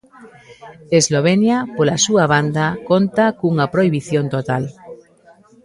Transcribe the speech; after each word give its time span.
Eslovenia, 0.99 1.57
pola 1.75 1.97
súa 2.05 2.25
banda, 2.33 2.65
conta 2.89 3.25
cunha 3.39 3.65
prohibición 3.73 4.25
total. 4.35 4.63